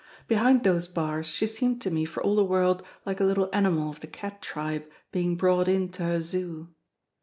Behind 0.27 0.63
those 0.63 0.87
bars 0.87 1.27
she 1.27 1.45
seemed 1.45 1.79
to 1.83 1.91
me 1.91 2.05
for 2.05 2.23
all 2.23 2.35
the 2.35 2.43
world 2.43 2.81
like 3.05 3.19
a 3.19 3.23
little 3.23 3.51
animal 3.53 3.91
of 3.91 3.99
the 3.99 4.07
cat 4.07 4.41
tribe 4.41 4.87
being 5.11 5.35
brought 5.35 5.67
in 5.67 5.89
to 5.89 6.01
her 6.03 6.21
Zoo. 6.23 6.69